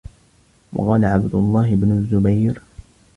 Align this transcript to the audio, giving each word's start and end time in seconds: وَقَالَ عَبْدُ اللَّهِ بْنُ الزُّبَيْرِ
وَقَالَ 0.73 1.05
عَبْدُ 1.05 1.35
اللَّهِ 1.35 1.75
بْنُ 1.75 1.91
الزُّبَيْرِ 1.91 2.61